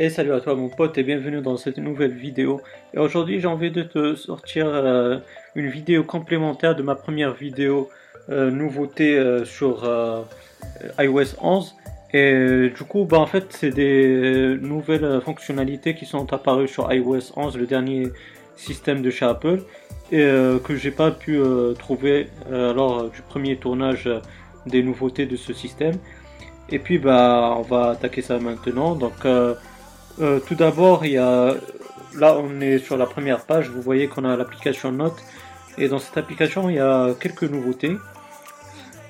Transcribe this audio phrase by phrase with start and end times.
[0.00, 2.60] Et salut à toi mon pote et bienvenue dans cette nouvelle vidéo.
[2.94, 5.18] Et aujourd'hui j'ai envie de te sortir euh,
[5.56, 7.90] une vidéo complémentaire de ma première vidéo
[8.30, 9.82] euh, nouveauté euh, sur
[11.00, 11.74] iOS 11.
[12.14, 17.32] Et du coup bah en fait c'est des nouvelles fonctionnalités qui sont apparues sur iOS
[17.34, 18.12] 11, le dernier
[18.54, 19.62] système de chez Apple.
[20.12, 20.24] Et
[20.64, 21.40] que j'ai pas pu
[21.76, 24.08] trouver lors du premier tournage
[24.64, 25.96] des nouveautés de ce système.
[26.70, 28.94] Et puis bah on va attaquer ça maintenant.
[28.94, 29.26] Donc
[30.20, 31.54] euh, tout d'abord, il y a
[32.14, 35.22] là on est sur la première page, vous voyez qu'on a l'application Note
[35.76, 37.96] et dans cette application il y a quelques nouveautés.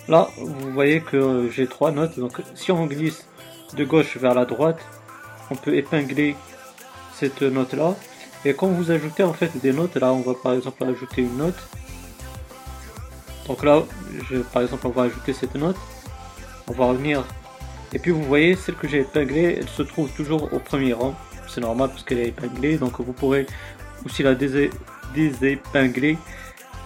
[0.09, 2.19] Là, vous voyez que j'ai trois notes.
[2.19, 3.27] Donc si on glisse
[3.77, 4.80] de gauche vers la droite,
[5.51, 6.35] on peut épingler
[7.15, 7.95] cette note là.
[8.45, 11.37] Et quand vous ajoutez en fait des notes, là on va par exemple ajouter une
[11.37, 11.59] note.
[13.47, 13.83] Donc là,
[14.52, 15.77] par exemple, on va ajouter cette note.
[16.69, 17.25] On va revenir
[17.92, 21.15] et puis vous voyez, celle que j'ai épinglée, elle se trouve toujours au premier rang.
[21.49, 23.46] C'est normal parce qu'elle est épinglée, donc vous pourrez
[24.04, 24.35] aussi la
[25.15, 26.18] désépingler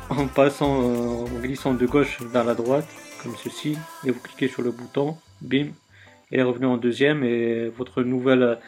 [0.09, 2.87] en passant, euh, en glissant de gauche vers la droite,
[3.23, 3.77] comme ceci.
[4.07, 5.69] Et vous cliquez sur le bouton, bim,
[6.31, 8.59] elle est revenue en deuxième et votre nouvelle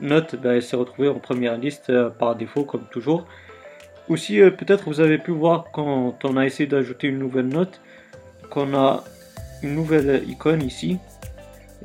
[0.00, 3.26] note, ben, elle s'est retrouvée en première liste euh, par défaut, comme toujours.
[4.08, 7.80] Aussi, euh, peut-être vous avez pu voir quand on a essayé d'ajouter une nouvelle note,
[8.50, 9.02] qu'on a
[9.62, 10.98] une nouvelle icône ici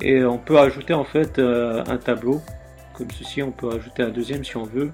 [0.00, 2.42] et on peut ajouter en fait euh, un tableau.
[2.94, 4.90] Comme ceci on peut ajouter un deuxième si on veut.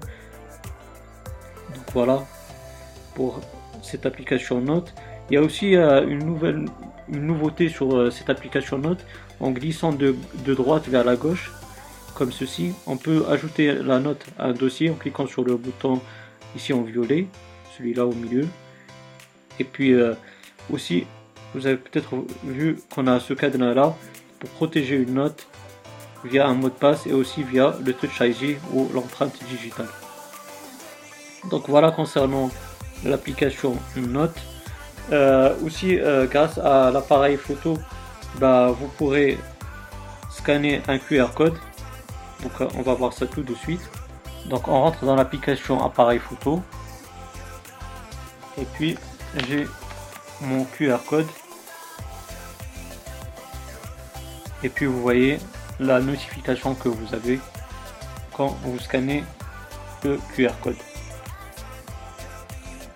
[1.73, 2.23] Donc voilà.
[3.15, 3.41] Pour
[3.81, 4.93] cette application note.
[5.29, 6.65] Il y a aussi euh, une nouvelle
[7.09, 9.05] une nouveauté sur euh, cette application note.
[9.39, 11.51] En glissant de, de, droite vers la gauche.
[12.15, 12.73] Comme ceci.
[12.87, 15.99] On peut ajouter la note à un dossier en cliquant sur le bouton
[16.55, 17.27] ici en violet.
[17.77, 18.47] Celui là au milieu.
[19.59, 19.95] Et puis
[20.71, 21.05] aussi
[21.53, 23.95] vous avez peut-être vu qu'on a ce cadenas là
[24.47, 25.47] protéger une note
[26.23, 29.89] via un mot de passe et aussi via le Touch ID ou l'empreinte digitale.
[31.49, 32.49] Donc voilà concernant
[33.03, 34.35] l'application Note.
[35.11, 37.77] Euh, aussi euh, grâce à l'appareil photo,
[38.39, 39.37] bah, vous pourrez
[40.31, 41.57] scanner un QR code.
[42.41, 43.81] Donc euh, on va voir ça tout de suite.
[44.45, 46.61] Donc on rentre dans l'application appareil photo.
[48.57, 48.97] Et puis
[49.47, 49.67] j'ai
[50.41, 51.27] mon QR code
[54.63, 55.39] et puis vous voyez
[55.79, 57.39] la notification que vous avez
[58.33, 59.23] quand vous scannez
[60.03, 60.75] le QR code.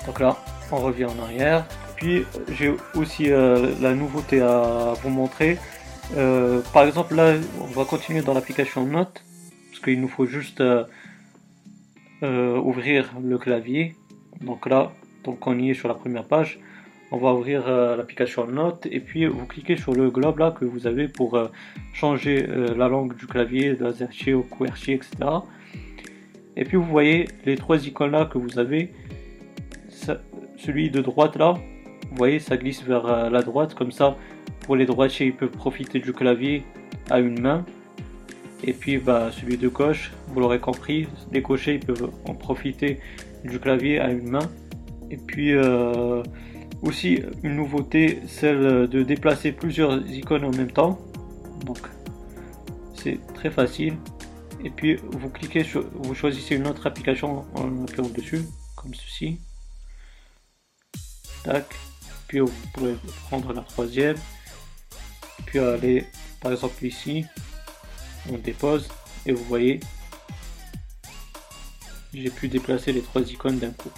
[0.06, 0.38] Donc là,
[0.72, 1.66] on revient en arrière.
[1.96, 5.58] Puis j'ai aussi euh, la nouveauté à vous montrer.
[6.16, 9.24] Euh, par exemple là, on va continuer dans l'application Note
[9.70, 13.96] parce qu'il nous faut juste euh, ouvrir le clavier.
[14.42, 14.92] Donc là,
[15.24, 16.60] donc on y est sur la première page
[17.12, 20.66] on va ouvrir euh, l'application Note et puis vous cliquez sur le globe là que
[20.66, 21.48] vous avez pour euh,
[21.94, 25.12] changer euh, la langue du clavier, de au QWERTY, etc.
[26.58, 28.92] Et puis vous voyez les trois icônes là que vous avez.
[30.58, 31.54] celui de droite là,
[32.10, 34.18] vous voyez ça glisse vers la droite comme ça.
[34.62, 36.64] Pour les droitiers ils peuvent profiter du clavier
[37.10, 37.66] à une main.
[38.64, 43.00] Et puis bah, celui de gauche, vous l'aurez compris, les gauchers ils peuvent en profiter
[43.46, 44.50] du clavier à une main.
[45.10, 45.54] Et puis
[46.82, 51.00] aussi une nouveauté, celle de déplacer plusieurs icônes en même temps.
[51.66, 51.80] Donc
[52.94, 53.98] c'est très facile.
[54.64, 58.44] Et puis vous cliquez sur, vous choisissez une autre application en appuyant dessus,
[58.76, 59.40] comme ceci.
[61.44, 61.66] Tac.
[62.28, 62.96] Puis vous pouvez
[63.28, 64.18] prendre la troisième.
[65.46, 66.06] Puis aller
[66.42, 67.26] par exemple ici.
[68.30, 68.90] On dépose
[69.26, 69.80] et vous voyez,
[72.14, 73.92] j'ai pu déplacer les trois icônes d'un coup.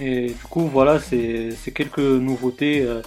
[0.00, 3.00] Et du coup, voilà, c'est quelques nouveautés euh,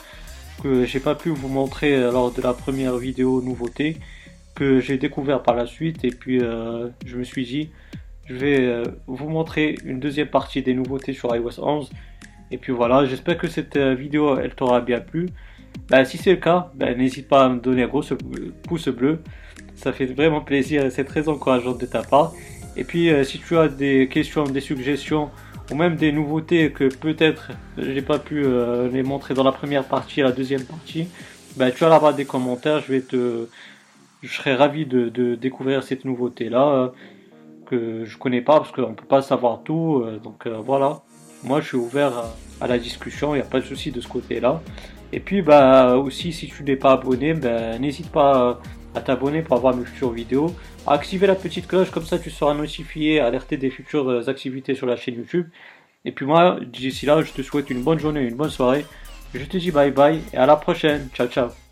[0.64, 3.98] que j'ai pas pu vous montrer euh, lors de la première vidéo nouveauté
[4.56, 6.04] que j'ai découvert par la suite.
[6.04, 7.70] Et puis, euh, je me suis dit,
[8.26, 11.90] je vais vous montrer une deuxième partie des nouveautés sur iOS 11.
[12.52, 15.30] Et puis voilà, j'espère que cette vidéo, elle t'aura bien plu.
[15.90, 18.04] Ben, si c'est le cas, ben, n'hésite pas à me donner un gros
[18.64, 19.20] pouce bleu.
[19.76, 22.34] Ça fait vraiment plaisir et c'est très encourageant de ta part.
[22.78, 25.32] Et puis, si tu as des questions, des suggestions,
[25.72, 29.84] ou même des nouveautés que peut-être j'ai pas pu euh, les montrer dans la première
[29.84, 31.08] partie, la deuxième partie,
[31.56, 33.48] bah, tu as barre des commentaires, je vais te,
[34.22, 36.88] je serais ravi de, découvrir cette nouveauté là euh,
[37.66, 41.02] que je connais pas parce qu'on peut pas savoir tout, euh, donc voilà.
[41.44, 42.14] Moi, je suis ouvert
[42.60, 44.62] à, la discussion, il n'y a pas de souci de ce côté-là.
[45.14, 48.60] Et puis, bah aussi, si tu n'es pas abonné, ben n'hésite pas
[48.98, 50.54] à t'abonner pour avoir mes futures vidéos,
[50.86, 54.76] à activer la petite cloche, comme ça tu seras notifié, alerté des futures euh, activités
[54.76, 55.48] sur la chaîne YouTube.
[56.06, 58.86] Et puis moi, d'ici là, je te souhaite une bonne journée, une bonne soirée.
[59.34, 61.10] Je te dis bye bye et à la prochaine.
[61.14, 61.67] Ciao ciao.